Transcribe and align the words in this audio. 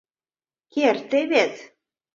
—Керте 0.73 1.19
вет! 1.31 1.53